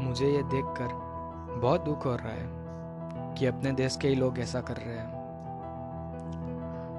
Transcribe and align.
मुझे 0.00 0.26
ये 0.26 0.42
देखकर 0.42 0.88
बहुत 1.62 1.80
दुख 1.80 2.06
हो 2.06 2.16
रहा 2.16 2.28
है 2.28 2.64
कि 3.34 3.46
अपने 3.46 3.72
देश 3.72 3.96
के 3.96 4.08
ही 4.08 4.14
लोग 4.14 4.38
ऐसा 4.38 4.60
कर 4.60 4.76
रहे 4.76 4.98
हैं। 4.98 5.24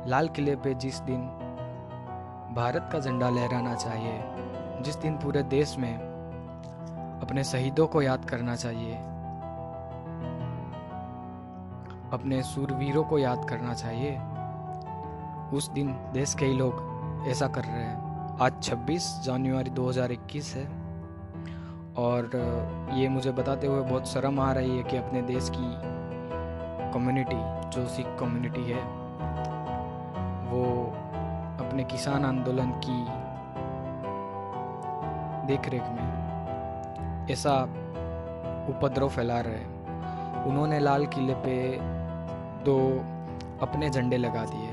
लाल 0.08 0.28
किले 0.28 0.56
पे 0.56 0.74
जिस 0.74 1.00
दिन 1.00 1.22
भारत 2.56 2.90
का 2.94 3.00
झंडा 3.00 3.30
लहराना 3.30 3.76
चाहिए, 3.76 4.22
जिस 4.82 4.96
दिन 4.96 5.18
पूरे 5.18 5.44
देश 5.44 5.78
में 5.78 6.16
अपने 7.22 7.44
शहीदों 7.44 7.88
को 7.88 8.02
याद 8.02 8.26
करना 8.30 8.56
चाहिए, 8.56 8.96
अपने 12.12 12.44
सूरवीरों 12.44 13.04
को 13.04 13.20
याद 13.20 13.50
करना 13.50 13.74
चाहिए, 13.74 14.20
उस 15.58 15.70
दिन 15.70 15.88
देश 16.14 16.34
के 16.34 16.46
ही 16.46 16.54
लोग 16.54 16.95
ऐसा 17.26 17.48
कर 17.48 17.62
रहे 17.62 17.84
हैं। 17.84 18.38
आज 18.42 18.54
26 18.64 19.06
जनवरी 19.24 19.70
2021 19.70 20.54
है 20.56 20.66
और 21.98 22.30
ये 22.94 23.08
मुझे 23.10 23.32
बताते 23.32 23.68
हुए 23.68 23.82
बहुत 23.82 24.08
शर्म 24.08 24.40
आ 24.40 24.52
रही 24.52 24.78
है 24.78 24.84
कि 24.84 24.98
अपने 24.98 25.22
देश 25.22 25.50
की 25.56 25.70
कम्युनिटी 26.94 27.40
जो 27.70 27.86
सिख 27.88 28.06
कम्युनिटी 28.20 28.64
है, 28.64 28.82
वो 30.52 30.64
अपने 31.66 31.84
किसान 31.84 32.26
आंदोलन 32.26 32.72
की 32.86 33.00
देखरेख 35.48 35.82
में 35.82 37.28
ऐसा 37.32 37.56
उपद्रव 38.70 39.10
फैला 39.10 39.40
रहे 39.40 39.54
हैं। 39.54 40.44
उन्होंने 40.46 40.80
लाल 40.80 41.06
किले 41.06 41.34
पे 41.34 41.56
दो 42.66 42.78
अपने 43.62 43.90
झंडे 43.90 44.18
लगा 44.18 44.46
दिए। 44.46 44.65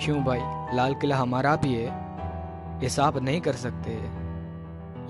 क्यों 0.00 0.22
भाई? 0.24 0.40
लाल 0.76 0.94
किला 0.94 1.16
हमारा 1.16 1.54
भी 1.56 1.74
है। 1.74 2.80
ऐसा 2.84 3.04
आप 3.04 3.16
नहीं 3.16 3.40
कर 3.40 3.52
सकते। 3.52 3.90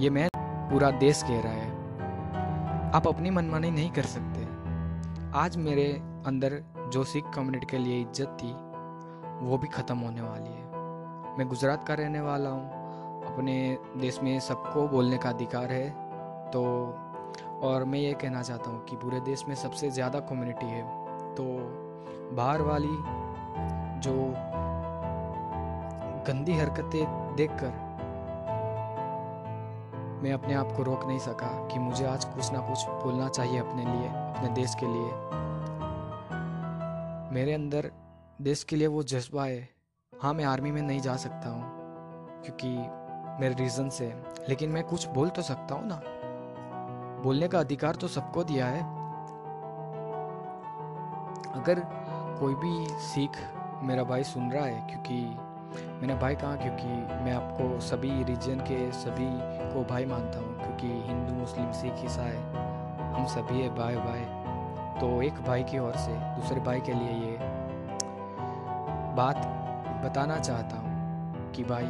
ये 0.03 0.11
मैं 0.11 0.29
पूरा 0.71 0.91
देश 0.91 1.23
कह 1.23 1.41
रहा 1.41 1.53
है। 1.53 2.91
आप 2.93 3.07
अपनी 3.07 3.31
मनमानी 3.31 3.71
नहीं 3.71 3.91
कर 3.91 4.03
सकते। 4.03 4.47
आज 5.39 5.57
मेरे 5.57 5.87
अंदर 6.27 6.63
जो 6.93 7.05
सिख 7.05 7.31
कम्युनिटी 7.35 7.67
के 7.67 7.79
लिए 7.79 8.01
इज़्ज़त 8.01 8.37
थी, 8.43 8.53
वो 9.47 9.59
भी 9.59 9.69
ख़त्म 9.69 9.99
होने 9.99 10.21
वाली 10.21 10.51
है। 10.51 11.39
मैं 11.39 11.49
गुजरात 11.49 11.87
का 11.89 11.95
रहने 11.95 12.21
वाला 12.21 12.51
हूँ। 12.51 12.81
अपने 13.25 13.79
देश 13.97 14.21
में 14.23 14.39
सबको 14.41 14.89
बोलने 14.89 15.19
का 15.19 15.29
अधिकार 15.29 15.73
है। 15.73 15.89
तो 16.51 16.63
और 17.63 17.85
मैं 17.85 17.99
ये 17.99 18.13
कहना 18.13 18.43
चाहता 18.43 18.71
हूँ 18.71 18.85
कि 18.85 18.97
पूरे 18.97 19.21
देश 19.21 19.45
में 19.49 19.55
सबसे 19.55 19.91
ज़्यादा 19.91 20.21
कम्युनिटी 20.21 20.67
है। 20.67 20.83
तो 21.35 21.45
बाहर 22.37 22.63
वाली 22.63 22.97
जो 24.01 24.13
गंदी 26.27 26.53
हरकतें 26.53 27.35
देखकर 27.37 27.71
मैं 30.23 30.33
अपने 30.33 30.55
आप 30.55 30.73
को 30.73 30.83
रोक 30.83 31.07
नहीं 31.07 31.19
सका 31.19 31.49
कि 31.69 31.79
मुझे 31.79 32.05
आज 32.07 32.25
कुछ 32.25 32.53
ना 32.53 32.61
कुछ 32.61 32.85
बोलना 33.05 33.29
चाहिए 33.29 33.59
अपने 33.59 33.85
लिए, 33.85 34.09
अपने 34.09 34.49
देश 34.51 34.75
के 34.81 34.87
लिए। 34.87 35.11
मेरे 37.35 37.55
अंदर 37.55 37.91
देश 38.43 38.65
के 38.65 38.77
लिए 38.77 38.87
वो 38.87 39.03
जज्बा 39.05 39.45
है। 39.45 39.69
हाँ 40.13 40.33
मैं 40.35 40.45
आर्मी 40.45 40.71
में 40.71 40.83
नहीं 40.83 41.01
जा 41.01 41.17
सकता 41.17 41.49
हूँ, 41.49 41.63
क्योंकि 42.45 42.69
मेरे 43.43 43.55
रीज़न 43.55 43.89
से 43.89 44.13
लेकिन 44.49 44.71
मैं 44.71 44.85
कुछ 44.85 45.09
बोल 45.09 45.29
तो 45.29 45.43
सकता 45.43 45.75
हूँ 45.75 45.89
ना। 45.89 46.01
बोलने 47.23 47.49
का 47.49 47.61
अधिकार 47.61 47.95
तो 47.95 48.09
सबको 48.09 48.45
दिया 48.45 48.67
है। 48.67 48.83
अगर 51.55 51.83
कोई 52.41 52.55
भी 52.55 52.87
सीख 53.03 53.37
मेरा 53.83 54.05
भाई 54.05 54.25
सुन 54.25 54.53
रहा 54.53 54.65
है, 54.65 54.87
क्योंकि 54.89 55.25
मैंने 55.73 56.15
भाई 56.15 56.35
कहा 56.35 56.57
क्योंकि 56.57 56.87
मैं 57.25 57.33
आपको 57.33 57.81
सभी 57.81 58.11
रीजन 58.25 58.61
के 58.61 58.91
सभी 58.93 59.29
को 59.75 59.85
भाई 59.85 60.05
मानता 60.05 60.39
हूँ, 60.39 60.55
क्योंकि 60.57 60.87
हिंदू, 61.09 61.35
मुस्लिम, 61.35 61.73
सिख, 61.73 62.05
ईसाई, 62.05 62.37
हम 63.15 63.27
सभी 63.27 63.61
है 63.61 63.69
भाई 63.75 63.97
भाई। 63.97 65.01
तो 65.01 65.23
एक 65.23 65.43
भाई 65.43 65.63
की 65.63 65.79
ओर 65.79 65.97
से, 65.97 66.13
दूसरे 66.37 66.61
भाई 66.61 66.81
के 66.81 66.93
लिए 66.93 67.13
ये 67.27 67.37
बात 69.17 69.37
बताना 70.05 70.39
चाहता 70.39 70.77
हूँ 70.77 71.53
कि 71.53 71.65
भाई, 71.65 71.87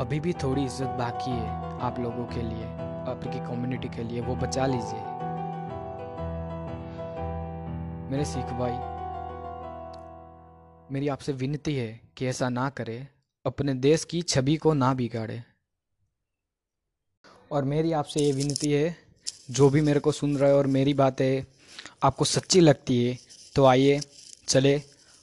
अभी 0.00 0.20
भी 0.20 0.32
थोड़ी 0.32 0.64
इज़्ज़त 0.64 0.96
बाकी 0.98 1.30
है 1.30 1.80
आप 1.80 1.98
लोगों 1.98 2.24
के 2.26 2.42
लिए, 2.42 2.66
आपकी 3.08 3.40
कम्युनिटी 3.40 3.88
के 3.88 4.02
लिए, 4.02 4.20
वो 4.20 4.34
बचा 4.36 4.66
लीजिए। 4.66 5.00
मेरे 8.10 8.24
सिख 8.24 8.52
भाई 8.52 8.91
मेरी 10.92 11.08
आपसे 11.08 11.32
विनती 11.32 11.74
है 11.74 12.00
कि 12.16 12.26
ऐसा 12.26 12.48
ना 12.48 12.68
करे, 12.70 13.06
अपने 13.44 13.74
देश 13.74 14.04
की 14.04 14.20
छवि 14.22 14.56
को 14.56 14.72
ना 14.74 14.92
बिगाड़े। 14.94 15.42
और 17.50 17.64
मेरी 17.64 17.92
आपसे 17.92 18.20
ये 18.20 18.32
विनती 18.32 18.70
है, 18.72 18.96
जो 19.50 19.68
भी 19.70 19.80
मेरे 19.80 20.00
को 20.00 20.12
सुन 20.12 20.36
रहा 20.36 20.48
है 20.48 20.56
और 20.56 20.66
मेरी 20.66 20.94
बातें 20.94 21.42
आपको 22.02 22.24
सच्ची 22.24 22.60
लगती 22.60 23.04
है 23.04 23.16
तो 23.56 23.64
आइए 23.64 24.00
चले 24.48 24.74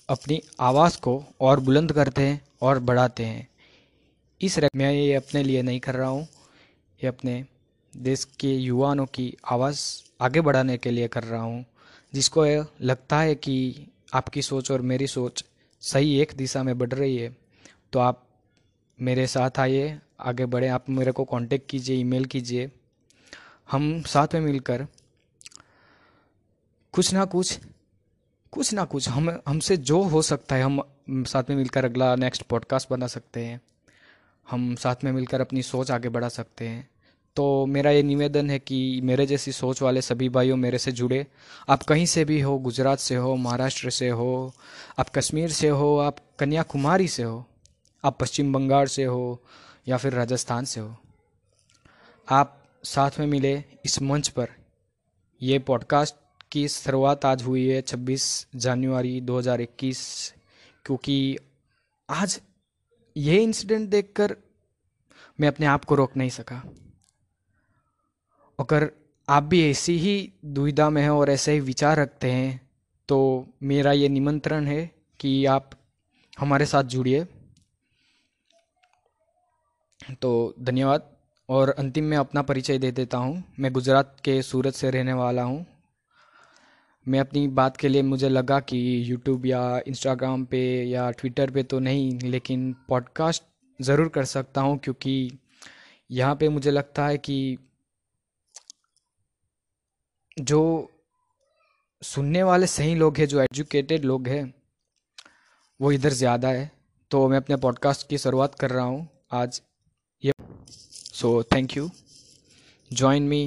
अपनी 0.10 0.42
आवाज़ 0.60 0.98
को 1.00 1.14
और 1.42 1.60
बुलंद 1.60 1.94
करते 1.94 2.22
हैं 2.22 2.42
और 2.62 2.80
बढ़ाते 2.80 3.26
हैं। 3.26 3.48
इस 4.42 4.60
मैं 4.76 4.92
ये 4.94 5.14
अपने 5.14 5.44
लिए 5.44 5.62
नहीं 5.62 5.80
कर 5.80 5.96
रहा 5.96 6.08
हूँ, 6.08 6.24
ये 7.00 7.08
अपने 7.08 7.44
देश 7.94 8.24
के 8.40 8.56
युवाओं 8.56 9.06
की 9.06 9.34
आवाज़ 9.46 9.86
आगे 10.22 10.42
बढ़ाने 10.42 10.78
के 10.78 10.92
लिए 10.92 11.08
कर 11.08 11.24
रहा 11.24 11.42
हूँ, 11.42 11.64
जिसको 12.14 12.46
लगता 12.82 13.20
है 13.20 13.36
कि 13.36 13.88
आपकी 14.14 14.42
सोच 14.42 14.72
और 14.72 14.82
मेरी 14.84 15.08
सोच 15.08 15.46
सही 15.82 16.20
एक 16.20 16.34
दिशा 16.36 16.64
में 16.64 16.78
बढ़ 16.78 16.94
रही 16.94 17.18
है 17.18 17.36
तो 17.94 18.00
आप 18.00 18.26
मेरे 19.00 19.28
साथ 19.28 19.60
आइए, 19.60 20.00
आगे 20.20 20.46
बढ़े। 20.46 20.68
आप 20.68 20.90
मेरे 20.90 21.12
को 21.12 21.24
कांटेक्ट 21.24 21.70
कीजिए 21.70 21.98
ईमेल 21.98 22.26
कीजिए। 22.26 22.72
हम 23.72 24.02
साथ 24.02 24.28
में 24.34 24.42
मिलकर 24.42 24.86
कुछ 26.94 27.14
ना 27.14 27.26
कुछ 27.26 27.60
कुछ 28.52 28.74
ना 28.74 28.84
कुछ 28.86 29.10
हम, 29.10 29.30
हमसे 29.48 29.78
जो 29.78 30.02
हो 30.02 30.22
सकता 30.22 30.56
है, 30.56 30.64
हम 30.64 30.82
साथ 31.12 31.44
में 31.50 31.56
मिलकर 31.58 31.86
अगला 31.86 32.16
नेक्स्ट 32.16 32.44
पॉडकास्ट 32.44 32.90
बना 32.90 33.08
सकते 33.08 33.46
हैं। 33.46 33.62
हम 34.48 34.76
साथ 34.76 35.04
में 35.04 35.12
मिलकर 35.12 35.42
अपनी 35.42 35.62
सोच 35.62 35.92
आगे 35.92 36.10
बढ़ा 36.10 36.30
सकते 36.30 36.68
हैं। 36.68 36.88
तो 37.36 37.66
मेरा 37.66 37.92
ये 37.92 38.04
निवेदन 38.04 38.50
है 38.50 38.60
कि 38.60 39.02
मेरे 39.02 39.26
जैसी 39.26 39.52
सोच 39.52 39.82
वाले 39.82 40.02
सभी 40.02 40.30
भाइयों 40.30 40.58
मेरे 40.58 40.78
से 40.78 40.92
जुड़े। 40.92 41.28
आप 41.70 41.84
कहीं 41.84 42.06
से 42.06 42.26
भी 42.26 42.42
हो, 42.42 42.58
गुजरात 42.58 43.00
से 43.00 43.16
हो, 43.16 43.36
महाराष्ट्र 43.36 43.90
से 43.90 44.10
हो, 44.10 44.54
आप 45.00 45.10
कश्मीर 45.10 45.50
से 45.50 45.70
हो, 45.70 45.98
आप 45.98 46.20
कन्याकुमारी 46.40 47.08
से 47.08 47.24
हो, 47.24 47.46
आप 48.04 48.18
पश्चिम 48.20 48.54
बंगाल 48.54 48.86
से 48.86 49.04
हो 49.04 49.44
या 49.88 49.98
फिर 49.98 50.14
राजस्थान 50.14 50.66
से 50.66 50.80
हो, 50.80 50.96
आप 52.30 52.64
साथ 52.84 53.12
में 53.20 53.28
मिले 53.28 53.64
इस 53.86 54.02
मंच 54.02 54.28
पर। 54.28 54.50
ये 55.42 55.60
पॉडकास्ट 55.60 56.16
की 56.52 56.68
शुरुआत 56.68 57.26
आज 57.26 57.44
हुई 57.44 57.68
है 57.68 57.82
26 57.82 58.48
जनवरी 58.56 59.22
2021 59.22 60.34
क्योंकि 60.86 61.38
आज 62.10 62.42
ये 63.18 63.38
इंसिडेंट 63.38 63.90
देखकर 63.90 64.36
मैं 65.40 65.48
अपने 65.48 65.66
आप 65.66 65.86
को 65.86 65.96
रोक 65.96 66.18
नहीं 66.18 66.30
सका। 66.30 66.62
अगर 68.60 68.90
आप 69.28 69.44
भी 69.44 69.70
ऐसी 69.70 69.98
ही 69.98 70.32
दुविधा 70.46 70.90
में 70.90 71.02
हैं 71.02 71.10
और 71.10 71.30
ऐसे 71.30 71.52
ही 71.52 71.60
विचार 71.60 71.98
रखते 71.98 72.32
हैं 72.32 72.60
तो 73.10 73.18
मेरा 73.64 73.92
ये 73.92 74.10
निमंत्रण 74.10 74.66
है 74.66 74.90
कि 75.20 75.46
आप 75.46 75.70
हमारे 76.40 76.66
साथ 76.66 76.84
जुड़िए। 76.86 77.24
तो 80.22 80.54
धन्यवाद। 80.60 81.10
और 81.50 81.70
अंतिम 81.70 82.04
में 82.04 82.18
अपना 82.18 82.42
परिचय 82.42 82.78
दे 82.78 82.92
देता 82.92 83.18
हूँ। 83.18 83.44
मैं 83.60 83.72
गुजरात 83.74 84.16
के 84.24 84.42
सूरत 84.42 84.74
से 84.74 84.90
रहने 84.92 85.14
वाला 85.14 85.44
हूँ। 85.44 85.66
मैं 87.06 87.20
अपनी 87.20 87.48
बात 87.50 87.78
के 87.78 87.88
लिए 87.88 88.02
मुझे 88.02 88.30
लगा 88.30 88.60
कि 88.60 88.80
यूट्यूब 89.06 89.46
या 89.46 89.62
इंस्टाग्राम 89.88 90.44
पे 90.46 90.62
या 90.84 91.10
ट्विटर 91.12 91.52
पे 91.52 91.64
तो 91.64 91.80
नहीं, 91.80 92.20
लेकिन 92.20 92.74
पॉडकास्ट 92.90 93.44
ज़रूर 93.80 94.08
कर 94.10 94.26
सकता 94.26 94.62
हूँ, 94.62 94.78
क्योंकि 94.78 95.40
यहाँ 96.12 96.36
पे 96.36 96.50
मुझे 96.50 96.72
लगता 96.72 97.08
है 97.08 97.18
कि 97.18 97.58
जो 100.38 100.62
सुनने 102.02 102.44
वाले 102.44 102.68
सही 102.68 102.96
लोग 102.96 103.18
हैं 103.18 103.26
जो 103.28 103.42
एजुकेटेड 103.42 104.06
लोग 104.06 104.28
हैं 104.28 104.44
वो 105.80 105.92
इधर 105.92 106.14
ज़्यादा 106.14 106.50
है 106.50 106.70
तो 107.12 107.28
मैं 107.28 107.38
अपने 107.38 107.56
पॉडकास्ट 107.56 108.08
की 108.08 108.18
शुरुआत 108.18 108.56
कर 108.56 108.70
रहा 108.70 108.86
हूँ 108.86 109.08
आज 109.32 109.62
ये 110.24 110.34
so 111.14 111.42
thank 111.54 111.78
you 111.78 111.90
join 112.92 113.24
me 113.24 113.46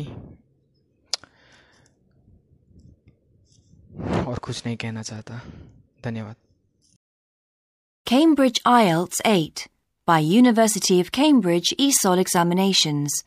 और 4.26 4.38
कुछ 4.38 4.66
नहीं 4.66 4.76
कहना 4.76 5.02
चाहता 5.02 5.40
धन्यवाद 6.04 6.36
Cambridge 8.06 8.58
IELTS 8.66 9.20
8 9.24 9.60
by 10.08 10.18
University 10.18 11.00
of 11.00 11.12
Cambridge 11.12 11.68
ESOL 11.78 12.18
Examinations, 12.18 13.22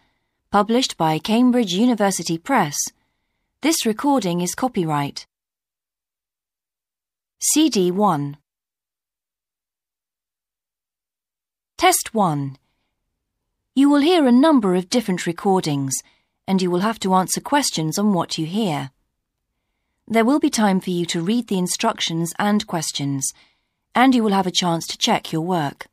published 0.53 0.97
by 0.97 1.17
Cambridge 1.19 1.73
University 1.73 2.37
Press. 2.39 2.75
This 3.65 3.83
recording 3.83 4.41
is 4.41 4.53
copyright. 4.53 5.25
CD 7.39 7.89
1 7.89 8.37
Test 11.75 12.13
1. 12.13 12.59
You 13.73 13.89
will 13.89 14.01
hear 14.01 14.27
a 14.27 14.31
number 14.31 14.75
of 14.75 14.91
different 14.91 15.25
recordings, 15.25 15.95
and 16.47 16.61
you 16.61 16.69
will 16.69 16.81
have 16.81 16.99
to 16.99 17.15
answer 17.15 17.41
questions 17.41 17.97
on 17.97 18.13
what 18.13 18.37
you 18.37 18.45
hear. 18.45 18.91
There 20.07 20.25
will 20.25 20.39
be 20.39 20.51
time 20.51 20.79
for 20.79 20.91
you 20.91 21.07
to 21.07 21.23
read 21.23 21.47
the 21.47 21.57
instructions 21.57 22.33
and 22.37 22.67
questions, 22.67 23.33
and 23.95 24.13
you 24.13 24.21
will 24.21 24.33
have 24.33 24.45
a 24.45 24.51
chance 24.51 24.85
to 24.89 24.97
check 24.99 25.33
your 25.33 25.41
work. 25.41 25.87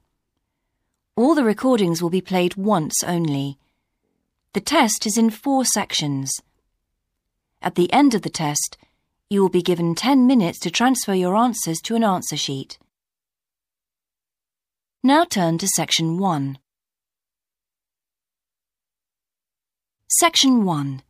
All 1.16 1.34
the 1.34 1.42
recordings 1.42 2.02
will 2.02 2.10
be 2.10 2.20
played 2.20 2.54
once 2.54 3.02
only. 3.02 3.56
The 4.52 4.60
test 4.60 5.06
is 5.06 5.16
in 5.16 5.30
four 5.30 5.64
sections. 5.64 6.42
At 7.62 7.76
the 7.76 7.92
end 7.92 8.14
of 8.14 8.22
the 8.22 8.30
test, 8.30 8.76
you 9.30 9.40
will 9.40 9.48
be 9.48 9.62
given 9.62 9.94
10 9.94 10.26
minutes 10.26 10.58
to 10.60 10.70
transfer 10.70 11.14
your 11.14 11.36
answers 11.36 11.80
to 11.82 11.94
an 11.94 12.02
answer 12.02 12.36
sheet. 12.36 12.76
Now 15.04 15.24
turn 15.24 15.58
to 15.58 15.68
Section 15.68 16.18
1. 16.18 16.58
Section 20.08 20.64
1. 20.64 21.02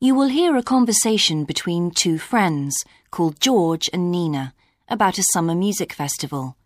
You 0.00 0.14
will 0.14 0.28
hear 0.28 0.56
a 0.56 0.62
conversation 0.62 1.44
between 1.44 1.90
two 1.90 2.18
friends 2.18 2.74
called 3.10 3.38
George 3.38 3.90
and 3.92 4.10
Nina 4.10 4.54
about 4.88 5.18
a 5.18 5.24
summer 5.34 5.54
music 5.54 5.92
festival. 5.92 6.56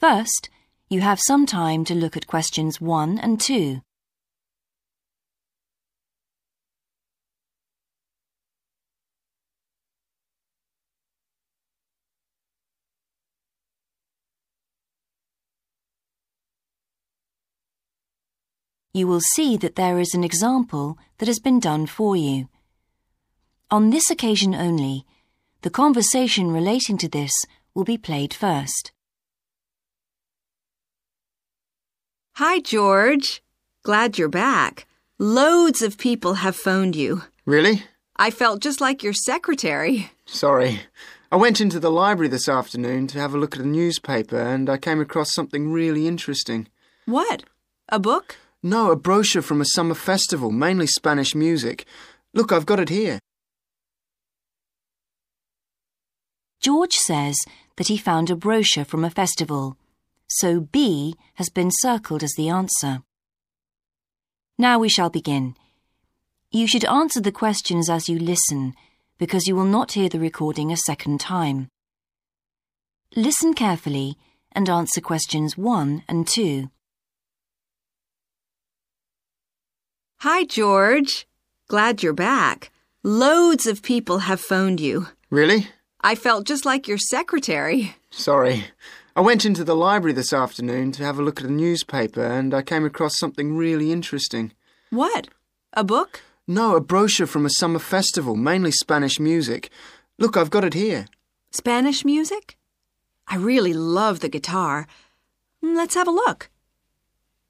First, 0.00 0.50
you 0.90 1.00
have 1.00 1.20
some 1.20 1.46
time 1.46 1.84
to 1.84 1.94
look 1.94 2.16
at 2.16 2.26
questions 2.26 2.80
1 2.80 3.18
and 3.18 3.40
2. 3.40 3.82
You 18.94 19.08
will 19.08 19.20
see 19.20 19.56
that 19.56 19.74
there 19.74 19.98
is 19.98 20.14
an 20.14 20.22
example 20.22 20.96
that 21.18 21.26
has 21.26 21.40
been 21.40 21.58
done 21.58 21.84
for 21.84 22.14
you. 22.14 22.48
On 23.68 23.90
this 23.90 24.08
occasion 24.08 24.54
only, 24.54 25.04
the 25.62 25.70
conversation 25.70 26.52
relating 26.52 26.96
to 26.98 27.08
this 27.08 27.32
will 27.74 27.82
be 27.82 27.98
played 27.98 28.32
first. 28.32 28.92
Hi, 32.36 32.60
George. 32.60 33.42
Glad 33.82 34.16
you're 34.16 34.28
back. 34.28 34.86
Loads 35.18 35.82
of 35.82 35.98
people 35.98 36.34
have 36.34 36.54
phoned 36.54 36.94
you. 36.94 37.22
Really? 37.44 37.82
I 38.16 38.30
felt 38.30 38.62
just 38.62 38.80
like 38.80 39.02
your 39.02 39.12
secretary. 39.12 40.12
Sorry. 40.24 40.80
I 41.32 41.36
went 41.36 41.60
into 41.60 41.80
the 41.80 41.90
library 41.90 42.28
this 42.28 42.48
afternoon 42.48 43.08
to 43.08 43.18
have 43.18 43.34
a 43.34 43.38
look 43.38 43.56
at 43.56 43.62
a 43.62 43.66
newspaper 43.66 44.38
and 44.38 44.70
I 44.70 44.76
came 44.76 45.00
across 45.00 45.34
something 45.34 45.72
really 45.72 46.06
interesting. 46.06 46.68
What? 47.06 47.42
A 47.88 47.98
book? 47.98 48.36
No, 48.66 48.90
a 48.90 48.96
brochure 48.96 49.42
from 49.42 49.60
a 49.60 49.66
summer 49.66 49.94
festival, 49.94 50.50
mainly 50.50 50.86
Spanish 50.86 51.34
music. 51.34 51.84
Look, 52.32 52.50
I've 52.50 52.64
got 52.64 52.80
it 52.80 52.88
here. 52.88 53.18
George 56.62 56.94
says 56.94 57.36
that 57.76 57.88
he 57.88 57.98
found 57.98 58.30
a 58.30 58.36
brochure 58.36 58.86
from 58.86 59.04
a 59.04 59.10
festival, 59.10 59.76
so 60.28 60.60
B 60.60 61.14
has 61.34 61.50
been 61.50 61.68
circled 61.70 62.22
as 62.22 62.32
the 62.38 62.48
answer. 62.48 63.02
Now 64.56 64.78
we 64.78 64.88
shall 64.88 65.10
begin. 65.10 65.56
You 66.50 66.66
should 66.66 66.86
answer 66.86 67.20
the 67.20 67.32
questions 67.32 67.90
as 67.90 68.08
you 68.08 68.18
listen, 68.18 68.72
because 69.18 69.46
you 69.46 69.54
will 69.54 69.66
not 69.66 69.92
hear 69.92 70.08
the 70.08 70.18
recording 70.18 70.72
a 70.72 70.78
second 70.78 71.20
time. 71.20 71.68
Listen 73.14 73.52
carefully 73.52 74.16
and 74.52 74.70
answer 74.70 75.02
questions 75.02 75.58
1 75.58 76.04
and 76.08 76.26
2. 76.26 76.70
Hi, 80.24 80.46
George. 80.46 81.26
Glad 81.68 82.02
you're 82.02 82.14
back. 82.14 82.70
Loads 83.02 83.66
of 83.66 83.82
people 83.82 84.20
have 84.20 84.40
phoned 84.40 84.80
you. 84.80 85.08
Really? 85.28 85.68
I 86.00 86.14
felt 86.14 86.46
just 86.46 86.64
like 86.64 86.88
your 86.88 86.96
secretary. 86.96 87.96
Sorry. 88.08 88.64
I 89.14 89.20
went 89.20 89.44
into 89.44 89.64
the 89.64 89.76
library 89.76 90.14
this 90.14 90.32
afternoon 90.32 90.92
to 90.92 91.04
have 91.04 91.18
a 91.18 91.22
look 91.22 91.42
at 91.42 91.46
a 91.46 91.52
newspaper 91.52 92.24
and 92.24 92.54
I 92.54 92.62
came 92.62 92.86
across 92.86 93.18
something 93.18 93.54
really 93.54 93.92
interesting. 93.92 94.52
What? 94.88 95.28
A 95.74 95.84
book? 95.84 96.22
No, 96.48 96.74
a 96.74 96.80
brochure 96.80 97.26
from 97.26 97.44
a 97.44 97.50
summer 97.50 97.78
festival, 97.78 98.34
mainly 98.34 98.72
Spanish 98.72 99.20
music. 99.20 99.68
Look, 100.18 100.38
I've 100.38 100.48
got 100.48 100.64
it 100.64 100.72
here. 100.72 101.04
Spanish 101.50 102.02
music? 102.02 102.56
I 103.28 103.36
really 103.36 103.74
love 103.74 104.20
the 104.20 104.30
guitar. 104.30 104.86
Mm, 105.62 105.76
Let's 105.76 105.96
have 105.96 106.08
a 106.08 106.10
look. 106.10 106.48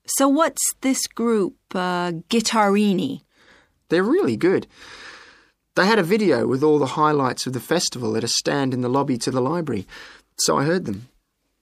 So, 0.06 0.28
what's 0.28 0.62
this 0.82 1.06
group, 1.06 1.56
uh, 1.74 2.12
Guittarini? 2.28 3.22
They're 3.88 4.02
really 4.02 4.36
good. 4.36 4.66
They 5.76 5.86
had 5.86 5.98
a 5.98 6.04
video 6.04 6.46
with 6.46 6.62
all 6.62 6.78
the 6.78 6.86
highlights 6.86 7.46
of 7.46 7.52
the 7.52 7.60
festival 7.60 8.16
at 8.16 8.24
a 8.24 8.28
stand 8.28 8.74
in 8.74 8.80
the 8.80 8.88
lobby 8.88 9.18
to 9.18 9.30
the 9.30 9.40
library, 9.40 9.86
so 10.36 10.58
I 10.58 10.64
heard 10.64 10.84
them. 10.84 11.08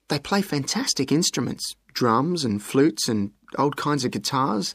They 0.09 0.19
play 0.19 0.43
fantastic 0.43 1.11
instruments 1.11 1.75
drums 1.95 2.45
and 2.45 2.63
flutes 2.63 3.09
and 3.09 3.33
old 3.59 3.77
kinds 3.77 4.05
of 4.05 4.11
guitars. 4.11 4.75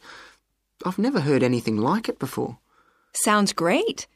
I've 0.85 0.99
never 0.99 1.19
heard 1.19 1.43
anything 1.43 1.77
like 1.77 2.07
it 2.07 2.19
before. 2.19 2.59
Sounds 3.13 3.53
great. 3.53 4.07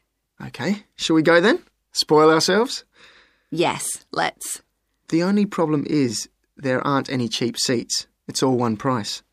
Okay, 0.45 0.83
shall 0.95 1.15
we 1.15 1.23
go 1.23 1.41
then? 1.41 1.63
Spoil 1.91 2.29
ourselves? 2.29 2.83
Yes, 3.49 4.05
let's. 4.11 4.61
The 5.09 5.23
only 5.23 5.45
problem 5.45 5.85
is 5.89 6.29
there 6.55 6.85
aren't 6.85 7.09
any 7.09 7.27
cheap 7.27 7.57
seats. 7.57 8.07
It's 8.27 8.41
all 8.41 8.57
one 8.57 8.77
price. 8.77 9.23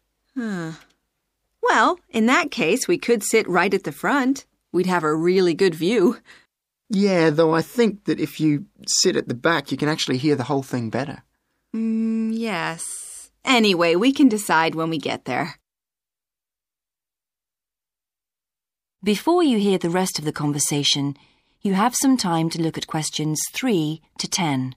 Well, 1.62 1.98
in 2.08 2.26
that 2.26 2.50
case, 2.50 2.88
we 2.88 2.98
could 2.98 3.22
sit 3.22 3.48
right 3.48 3.72
at 3.74 3.84
the 3.84 3.92
front. 3.92 4.46
We'd 4.72 4.86
have 4.86 5.04
a 5.04 5.14
really 5.14 5.54
good 5.54 5.74
view. 5.74 6.18
Yeah, 6.88 7.30
though 7.30 7.54
I 7.54 7.62
think 7.62 8.04
that 8.04 8.18
if 8.18 8.40
you 8.40 8.66
sit 8.86 9.16
at 9.16 9.28
the 9.28 9.34
back, 9.34 9.70
you 9.70 9.76
can 9.76 9.88
actually 9.88 10.18
hear 10.18 10.36
the 10.36 10.44
whole 10.44 10.62
thing 10.62 10.88
better. 10.88 11.22
Mm, 11.74 12.30
yes. 12.32 13.30
Anyway, 13.44 13.94
we 13.94 14.12
can 14.12 14.28
decide 14.28 14.74
when 14.74 14.90
we 14.90 14.98
get 14.98 15.24
there. 15.24 15.56
Before 19.02 19.42
you 19.42 19.58
hear 19.58 19.78
the 19.78 19.90
rest 19.90 20.18
of 20.18 20.24
the 20.24 20.32
conversation, 20.32 21.16
you 21.60 21.74
have 21.74 21.94
some 21.94 22.16
time 22.16 22.50
to 22.50 22.62
look 22.62 22.78
at 22.78 22.86
questions 22.86 23.40
3 23.52 24.00
to 24.18 24.28
10. 24.28 24.74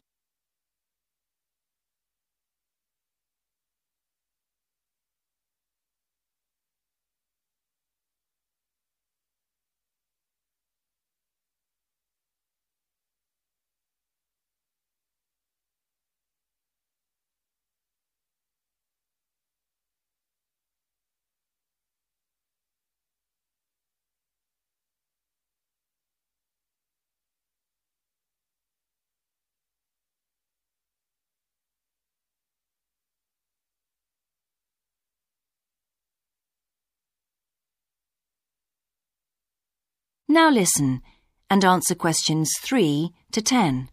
Now 40.32 40.50
listen 40.50 41.02
and 41.50 41.66
answer 41.66 41.94
questions 41.94 42.54
3 42.62 43.12
to 43.34 43.42
10. 43.42 43.90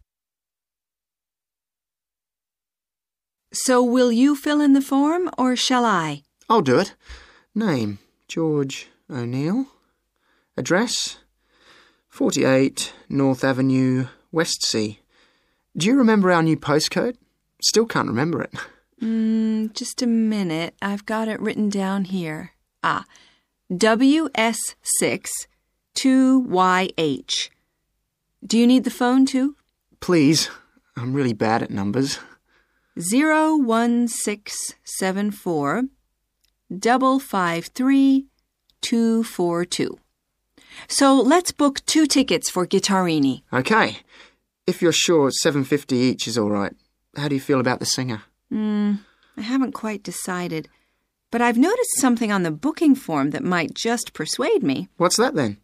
So, 3.51 3.83
will 3.83 4.09
you 4.09 4.37
fill 4.37 4.61
in 4.61 4.71
the 4.71 4.79
form 4.79 5.29
or 5.37 5.57
shall 5.57 5.83
I? 5.83 6.23
I'll 6.47 6.61
do 6.61 6.79
it. 6.79 6.95
Name 7.53 7.99
George 8.29 8.87
O'Neill. 9.09 9.65
Address 10.55 11.17
48 12.07 12.93
North 13.09 13.43
Avenue, 13.43 14.07
Westsea. 14.33 14.97
Do 15.75 15.87
you 15.87 15.97
remember 15.97 16.31
our 16.31 16.41
new 16.41 16.55
postcode? 16.55 17.17
Still 17.61 17.85
can't 17.85 18.07
remember 18.07 18.41
it. 18.43 18.53
Mm, 19.01 19.73
just 19.73 20.01
a 20.01 20.07
minute. 20.07 20.73
I've 20.81 21.05
got 21.05 21.27
it 21.27 21.41
written 21.41 21.67
down 21.67 22.05
here. 22.05 22.51
Ah, 22.81 23.03
WS6 23.69 25.27
2YH. 26.03 27.49
Do 28.45 28.57
you 28.57 28.65
need 28.65 28.85
the 28.85 28.89
phone 28.89 29.25
too? 29.25 29.57
Please, 29.99 30.49
I'm 30.95 31.13
really 31.13 31.33
bad 31.33 31.61
at 31.61 31.71
numbers. 31.71 32.19
01674 32.95 35.83
double 36.77 37.17
five 37.19 37.65
three 37.67 38.25
two 38.81 39.23
four 39.23 39.63
two. 39.65 39.97
So 40.87 41.15
let's 41.15 41.51
book 41.51 41.83
two 41.85 42.05
tickets 42.05 42.49
for 42.49 42.67
Guittarini. 42.67 43.41
Okay. 43.51 43.97
If 44.67 44.81
you're 44.81 44.91
sure 44.91 45.31
750 45.31 45.95
each 45.95 46.27
is 46.27 46.37
all 46.37 46.51
right. 46.51 46.73
How 47.15 47.27
do 47.27 47.35
you 47.35 47.41
feel 47.41 47.59
about 47.59 47.79
the 47.79 47.85
singer? 47.85 48.21
Mm, 48.53 48.99
I 49.35 49.41
haven't 49.41 49.71
quite 49.73 50.03
decided. 50.03 50.69
But 51.31 51.41
I've 51.41 51.57
noticed 51.57 51.99
something 51.99 52.31
on 52.31 52.43
the 52.43 52.51
booking 52.51 52.95
form 52.95 53.31
that 53.31 53.43
might 53.43 53.73
just 53.73 54.13
persuade 54.13 54.63
me. 54.63 54.87
What's 54.97 55.17
that 55.17 55.35
then? 55.35 55.57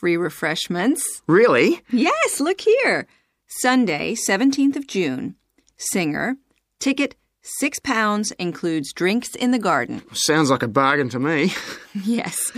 Free 0.00 0.16
refreshments. 0.16 1.20
Really? 1.26 1.82
Yes, 1.90 2.40
look 2.40 2.62
here. 2.62 3.06
Sunday, 3.46 4.14
17th 4.14 4.76
of 4.76 4.86
June. 4.86 5.34
Singer. 5.76 6.36
Ticket 6.78 7.16
six 7.42 7.78
pounds 7.78 8.32
includes 8.38 8.94
drinks 8.94 9.34
in 9.34 9.50
the 9.50 9.58
garden. 9.58 10.00
Sounds 10.14 10.50
like 10.50 10.62
a 10.62 10.68
bargain 10.68 11.10
to 11.10 11.18
me. 11.18 11.52
Yes. 12.02 12.50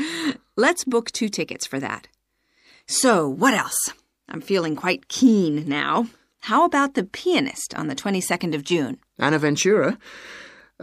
Let's 0.57 0.85
book 0.85 1.11
two 1.11 1.29
tickets 1.29 1.67
for 1.67 1.81
that. 1.81 2.07
So, 2.87 3.29
what 3.29 3.55
else? 3.55 3.89
I'm 4.29 4.41
feeling 4.41 4.77
quite 4.77 5.09
keen 5.09 5.67
now. 5.69 6.07
How 6.43 6.65
about 6.65 6.95
the 6.95 7.03
pianist 7.03 7.75
on 7.75 7.89
the 7.89 7.97
22nd 7.97 8.55
of 8.55 8.63
June? 8.63 8.99
Anna 9.19 9.41
Ventura. 9.41 9.99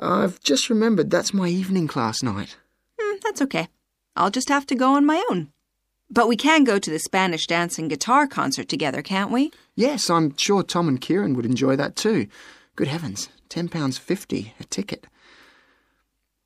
I've 0.01 0.42
just 0.42 0.70
remembered 0.70 1.10
that's 1.10 1.34
my 1.34 1.48
evening 1.48 1.88
class 1.88 2.22
night. 2.22 2.58
Hmm, 3.00 3.18
that's 3.24 3.42
okay. 3.44 3.70
I'll 4.18 4.32
just 4.32 4.50
have 4.50 4.66
to 4.68 4.75
go 4.75 4.96
on 4.96 5.06
my 5.06 5.24
own. 5.30 5.54
But 6.12 6.28
we 6.28 6.36
can 6.36 6.63
go 6.63 6.80
to 6.80 6.89
the 6.89 7.00
Spanish 7.00 7.46
dance 7.46 7.78
and 7.78 7.89
guitar 7.89 8.25
concert 8.28 8.68
together, 8.68 9.01
can't 9.01 9.32
we? 9.32 9.51
Yes, 9.75 10.10
I'm 10.10 10.36
sure 10.38 10.63
Tom 10.63 10.88
and 10.88 11.00
Kieran 11.00 11.36
would 11.36 11.46
enjoy 11.46 11.75
that 11.75 11.96
too. 11.96 12.28
Good 12.75 12.88
heavens, 12.88 13.30
£10.50 13.50 14.51
a 14.60 14.63
ticket. 14.66 15.06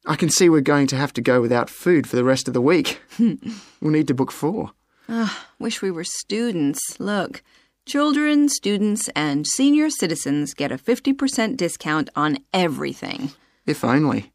I 0.05 0.17
can 0.17 0.29
see 0.29 0.49
we're 0.49 0.61
going 0.61 0.87
to 0.87 0.97
have 0.97 1.13
to 1.13 1.21
go 1.21 1.39
without 1.39 1.69
food 1.69 2.07
for 2.07 2.17
the 2.17 2.25
rest 2.25 2.49
of 2.49 2.53
the 2.53 2.61
week. 2.61 3.01
we'll 3.19 3.91
need 3.91 4.07
to 4.09 4.13
book 4.13 4.31
four. 4.31 4.71
Ah, 5.07 5.47
wish 5.59 5.81
we 5.81 5.91
were 5.91 6.03
students. 6.03 6.99
Look, 6.99 7.41
children, 7.85 8.49
students, 8.49 9.09
and 9.15 9.47
senior 9.47 9.89
citizens 9.89 10.53
get 10.53 10.73
a 10.73 10.77
50% 10.77 11.55
discount 11.55 12.09
on 12.17 12.39
everything. 12.53 13.31
If 13.65 13.85
only. 13.85 14.32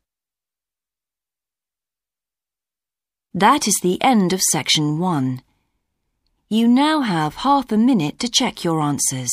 That 3.38 3.68
is 3.68 3.78
the 3.82 4.02
end 4.02 4.32
of 4.32 4.42
section 4.50 4.98
one. 4.98 5.42
You 6.48 6.66
now 6.66 7.02
have 7.02 7.46
half 7.46 7.70
a 7.70 7.76
minute 7.76 8.18
to 8.18 8.28
check 8.28 8.64
your 8.64 8.80
answers. 8.80 9.30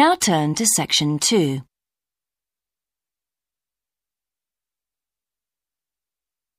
Now 0.00 0.14
turn 0.14 0.54
to 0.54 0.64
section 0.64 1.18
two. 1.18 1.60